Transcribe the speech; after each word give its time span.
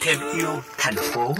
thêm 0.00 0.18
yêu 0.36 0.48
thành 0.78 0.94
phố 0.94 1.34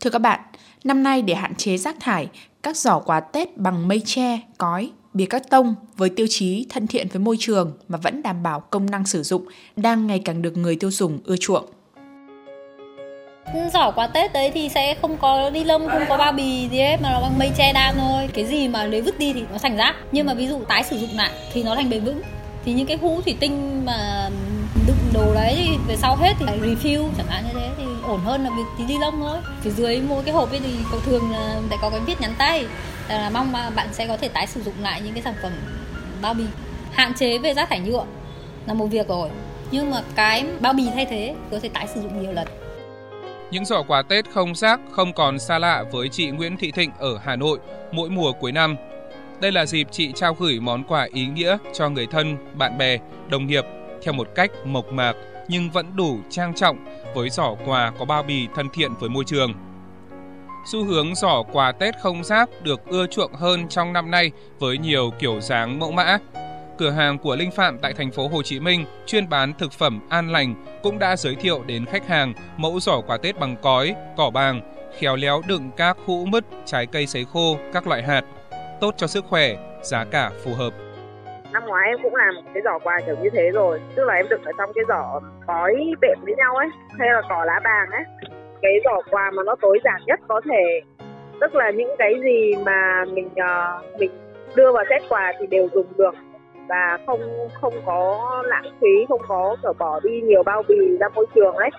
Thưa 0.00 0.10
các 0.10 0.18
bạn, 0.18 0.40
năm 0.84 1.02
nay 1.02 1.22
để 1.22 1.34
hạn 1.34 1.54
chế 1.54 1.76
rác 1.76 1.96
thải, 2.00 2.28
các 2.62 2.76
giỏ 2.76 2.98
quà 2.98 3.20
Tết 3.20 3.56
bằng 3.56 3.88
mây 3.88 4.02
tre, 4.04 4.40
cói, 4.58 4.90
bìa 5.14 5.26
cắt 5.26 5.50
tông 5.50 5.74
với 5.96 6.08
tiêu 6.08 6.26
chí 6.30 6.66
thân 6.70 6.86
thiện 6.86 7.08
với 7.08 7.20
môi 7.20 7.36
trường 7.40 7.72
mà 7.88 7.98
vẫn 7.98 8.22
đảm 8.22 8.42
bảo 8.42 8.60
công 8.60 8.90
năng 8.90 9.06
sử 9.06 9.22
dụng 9.22 9.46
đang 9.76 10.06
ngày 10.06 10.22
càng 10.24 10.42
được 10.42 10.56
người 10.56 10.76
tiêu 10.76 10.90
dùng 10.90 11.18
ưa 11.24 11.36
chuộng 11.36 11.64
giỏ 13.72 13.90
quà 13.90 14.06
Tết 14.06 14.32
đấy 14.32 14.50
thì 14.54 14.68
sẽ 14.68 14.94
không 15.02 15.16
có 15.16 15.50
ni 15.50 15.64
lông, 15.64 15.88
không 15.88 16.04
có 16.08 16.16
bao 16.16 16.32
bì 16.32 16.68
gì 16.68 16.78
hết 16.78 16.96
mà 17.02 17.10
nó 17.12 17.20
bằng 17.20 17.38
mây 17.38 17.50
che 17.56 17.72
đan 17.72 17.94
thôi. 17.98 18.28
Cái 18.34 18.44
gì 18.44 18.68
mà 18.68 18.86
nếu 18.86 19.02
vứt 19.02 19.18
đi 19.18 19.32
thì 19.32 19.44
nó 19.52 19.58
thành 19.58 19.76
rác. 19.76 19.94
Nhưng 20.12 20.26
mà 20.26 20.34
ví 20.34 20.48
dụ 20.48 20.60
tái 20.68 20.84
sử 20.84 20.98
dụng 20.98 21.10
lại 21.16 21.30
thì 21.52 21.62
nó 21.62 21.74
thành 21.74 21.90
bền 21.90 22.04
vững. 22.04 22.22
Thì 22.64 22.72
những 22.72 22.86
cái 22.86 22.96
hũ 22.96 23.20
thủy 23.24 23.36
tinh 23.40 23.84
mà 23.84 24.28
đựng 24.86 24.96
đồ 25.12 25.34
đấy 25.34 25.54
thì 25.56 25.76
về 25.88 25.96
sau 25.96 26.16
hết 26.16 26.32
thì 26.38 26.46
refill 26.46 27.08
chẳng 27.16 27.26
hạn 27.28 27.44
như 27.44 27.60
thế 27.60 27.68
thì 27.78 27.84
ổn 28.06 28.20
hơn 28.20 28.44
là 28.44 28.50
việc 28.50 28.64
tí 28.78 28.84
ni 28.84 28.98
lông 28.98 29.20
thôi. 29.20 29.38
Phía 29.60 29.70
dưới 29.70 30.00
mỗi 30.00 30.24
cái 30.24 30.34
hộp 30.34 30.50
ấy 30.50 30.60
thì 30.64 30.72
có 30.92 30.98
thường 31.06 31.32
là 31.32 31.60
sẽ 31.70 31.76
có 31.82 31.90
cái 31.90 32.00
viết 32.00 32.20
nhắn 32.20 32.34
tay 32.38 32.64
là 33.08 33.30
mong 33.30 33.52
mà 33.52 33.70
bạn 33.70 33.88
sẽ 33.92 34.06
có 34.06 34.16
thể 34.16 34.28
tái 34.28 34.46
sử 34.46 34.62
dụng 34.62 34.74
lại 34.82 35.00
những 35.04 35.14
cái 35.14 35.22
sản 35.22 35.34
phẩm 35.42 35.52
bao 36.22 36.34
bì. 36.34 36.44
Hạn 36.92 37.14
chế 37.14 37.38
về 37.38 37.54
rác 37.54 37.68
thải 37.68 37.80
nhựa 37.80 38.04
là 38.66 38.74
một 38.74 38.86
việc 38.86 39.08
rồi. 39.08 39.28
Nhưng 39.70 39.90
mà 39.90 40.02
cái 40.14 40.44
bao 40.60 40.72
bì 40.72 40.84
thay 40.94 41.06
thế 41.06 41.34
có 41.50 41.58
thể 41.62 41.68
tái 41.68 41.86
sử 41.94 42.02
dụng 42.02 42.22
nhiều 42.22 42.32
lần. 42.32 42.48
Những 43.52 43.64
giỏ 43.64 43.82
quà 43.82 44.02
Tết 44.02 44.30
không 44.30 44.54
rác 44.54 44.80
không 44.90 45.12
còn 45.12 45.38
xa 45.38 45.58
lạ 45.58 45.84
với 45.92 46.08
chị 46.08 46.30
Nguyễn 46.30 46.56
Thị 46.56 46.70
Thịnh 46.70 46.90
ở 46.98 47.18
Hà 47.24 47.36
Nội 47.36 47.58
mỗi 47.92 48.10
mùa 48.10 48.32
cuối 48.32 48.52
năm. 48.52 48.76
Đây 49.40 49.52
là 49.52 49.66
dịp 49.66 49.86
chị 49.90 50.12
trao 50.12 50.34
gửi 50.34 50.60
món 50.60 50.84
quà 50.84 51.08
ý 51.12 51.26
nghĩa 51.26 51.56
cho 51.72 51.88
người 51.88 52.06
thân, 52.06 52.36
bạn 52.54 52.78
bè, 52.78 52.98
đồng 53.28 53.46
nghiệp 53.46 53.64
theo 54.02 54.12
một 54.12 54.28
cách 54.34 54.50
mộc 54.64 54.92
mạc 54.92 55.12
nhưng 55.48 55.70
vẫn 55.70 55.86
đủ 55.96 56.18
trang 56.30 56.54
trọng 56.54 56.84
với 57.14 57.30
giỏ 57.30 57.54
quà 57.66 57.92
có 57.98 58.04
bao 58.04 58.22
bì 58.22 58.46
thân 58.54 58.68
thiện 58.72 58.94
với 59.00 59.10
môi 59.10 59.24
trường. 59.24 59.54
Xu 60.72 60.84
hướng 60.84 61.14
giỏ 61.14 61.42
quà 61.52 61.72
Tết 61.72 61.94
không 62.00 62.24
rác 62.24 62.50
được 62.62 62.80
ưa 62.86 63.06
chuộng 63.06 63.32
hơn 63.34 63.68
trong 63.68 63.92
năm 63.92 64.10
nay 64.10 64.30
với 64.58 64.78
nhiều 64.78 65.10
kiểu 65.18 65.40
dáng 65.40 65.78
mẫu 65.78 65.92
mã. 65.92 66.18
Cửa 66.78 66.90
hàng 66.90 67.18
của 67.18 67.36
Linh 67.36 67.50
Phạm 67.50 67.78
tại 67.78 67.92
thành 67.92 68.10
phố 68.10 68.28
Hồ 68.28 68.42
Chí 68.42 68.60
Minh 68.60 68.84
chuyên 69.06 69.28
bán 69.28 69.52
thực 69.58 69.72
phẩm 69.72 70.00
an 70.08 70.32
lành 70.32 70.54
cũng 70.82 70.98
đã 70.98 71.16
giới 71.16 71.34
thiệu 71.34 71.62
đến 71.66 71.84
khách 71.84 72.08
hàng 72.08 72.32
mẫu 72.56 72.80
giỏ 72.80 73.00
quà 73.06 73.16
Tết 73.16 73.40
bằng 73.40 73.56
cói, 73.62 73.94
cỏ 74.16 74.30
bàng, 74.30 74.60
khéo 74.98 75.16
léo 75.16 75.40
đựng 75.48 75.70
các 75.76 75.96
hũ 76.06 76.24
mứt, 76.24 76.44
trái 76.64 76.86
cây 76.86 77.06
sấy 77.06 77.24
khô, 77.32 77.56
các 77.72 77.86
loại 77.86 78.02
hạt, 78.02 78.22
tốt 78.80 78.94
cho 78.96 79.06
sức 79.06 79.24
khỏe, 79.28 79.54
giá 79.82 80.04
cả 80.04 80.30
phù 80.44 80.54
hợp. 80.54 80.70
Năm 81.52 81.62
ngoái 81.66 81.88
em 81.88 81.98
cũng 82.02 82.14
làm 82.14 82.34
cái 82.54 82.62
giỏ 82.64 82.78
quà 82.78 83.00
kiểu 83.06 83.16
như 83.22 83.30
thế 83.32 83.50
rồi, 83.50 83.80
tức 83.94 84.04
là 84.04 84.14
em 84.14 84.28
đựng 84.28 84.42
ở 84.44 84.52
trong 84.58 84.70
cái 84.74 84.84
giỏ 84.88 85.20
cói 85.46 85.74
bệm 86.00 86.18
với 86.22 86.34
nhau 86.36 86.56
ấy, 86.56 86.68
hay 86.98 87.08
là 87.08 87.22
cỏ 87.28 87.44
lá 87.46 87.60
bàng 87.64 87.90
ấy. 87.90 88.30
Cái 88.62 88.72
giỏ 88.84 89.00
quà 89.10 89.30
mà 89.30 89.42
nó 89.46 89.54
tối 89.60 89.78
giản 89.84 90.00
nhất 90.06 90.20
có 90.28 90.40
thể, 90.50 90.80
tức 91.40 91.54
là 91.54 91.70
những 91.70 91.90
cái 91.98 92.12
gì 92.24 92.52
mà 92.64 93.04
mình 93.12 93.26
uh, 93.26 94.00
mình 94.00 94.10
đưa 94.54 94.72
vào 94.72 94.84
set 94.90 95.02
quà 95.08 95.32
thì 95.40 95.46
đều 95.46 95.68
dùng 95.74 95.86
được 95.98 96.14
và 96.68 96.98
không 97.06 97.20
không 97.60 97.74
có 97.86 98.42
lãng 98.46 98.72
phí, 98.80 99.06
không 99.08 99.20
có 99.28 99.56
kiểu 99.62 99.72
bỏ 99.78 100.00
đi 100.00 100.20
nhiều 100.20 100.42
bao 100.42 100.62
bì 100.68 100.96
ra 101.00 101.08
môi 101.08 101.26
trường 101.34 101.56
ấy. 101.56 101.70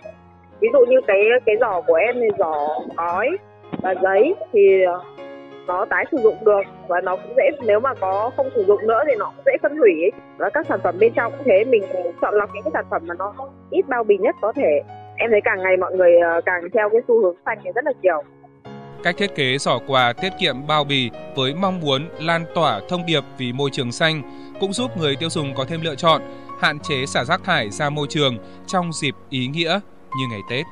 Ví 0.60 0.68
dụ 0.74 0.80
như 0.80 1.02
cái 1.08 1.22
cái 1.46 1.56
giỏ 1.60 1.82
của 1.88 1.96
em 1.96 2.16
thì 2.20 2.28
giỏ 2.38 2.68
cói 2.98 3.30
và 3.82 3.96
giấy 4.02 4.36
thì 4.54 4.86
nó 5.68 5.86
tái 5.86 6.06
sử 6.12 6.18
dụng 6.18 6.36
được 6.46 6.62
và 6.88 7.02
nó 7.02 7.16
cũng 7.16 7.34
dễ, 7.38 7.50
nếu 7.66 7.80
mà 7.80 7.94
có 7.94 8.32
không 8.38 8.50
sử 8.56 8.64
dụng 8.64 8.88
nữa 8.88 9.04
thì 9.08 9.16
nó 9.20 9.26
cũng 9.26 9.44
dễ 9.46 9.52
phân 9.62 9.78
hủy 9.78 9.92
ấy. 10.04 10.12
và 10.38 10.50
các 10.50 10.66
sản 10.70 10.80
phẩm 10.84 10.96
bên 11.00 11.14
trong 11.16 11.32
cũng 11.32 11.46
thế, 11.46 11.64
mình 11.64 11.84
chọn 12.22 12.34
lọc 12.36 12.50
những 12.54 12.64
cái 12.64 12.72
sản 12.74 12.86
phẩm 12.90 13.02
mà 13.08 13.16
nó 13.20 13.34
ít 13.70 13.88
bao 13.88 14.04
bì 14.04 14.18
nhất 14.18 14.36
có 14.42 14.52
thể. 14.56 14.82
Em 15.18 15.32
thấy 15.32 15.42
càng 15.44 15.62
ngày 15.64 15.78
mọi 15.78 15.96
người 15.96 16.20
ờ, 16.20 16.42
càng 16.46 16.62
theo 16.74 16.90
cái 16.90 17.02
xu 17.08 17.22
hướng 17.22 17.36
xanh 17.46 17.58
thì 17.64 17.72
rất 17.76 17.86
là 17.86 17.92
nhiều. 18.02 18.22
Cách 19.04 19.16
thiết 19.18 19.36
kế 19.36 19.58
giỏ 19.58 19.80
quà 19.88 20.14
tiết 20.14 20.30
kiệm 20.40 20.68
bao 20.68 20.84
bì 20.84 21.10
với 21.36 21.54
mong 21.54 21.80
muốn 21.80 22.10
lan 22.20 22.46
tỏa 22.56 22.82
thông 22.90 23.06
điệp 23.06 23.24
vì 23.38 23.54
môi 23.54 23.70
trường 23.74 23.92
xanh 23.92 24.22
cũng 24.60 24.74
giúp 24.74 24.98
người 24.98 25.16
tiêu 25.16 25.30
dùng 25.30 25.56
có 25.56 25.66
thêm 25.66 25.82
lựa 25.82 25.96
chọn, 25.96 26.22
hạn 26.62 26.80
chế 26.80 27.06
xả 27.06 27.24
rác 27.24 27.44
thải 27.44 27.70
ra 27.70 27.90
môi 27.90 28.08
trường 28.10 28.38
trong 28.68 28.94
dịp 28.94 29.16
ý 29.30 29.48
nghĩa 29.48 29.80
như 30.18 30.26
ngày 30.30 30.40
Tết. 30.50 30.66